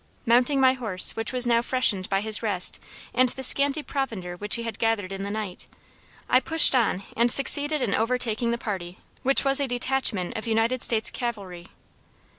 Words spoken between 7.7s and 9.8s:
in overtaking the party which was a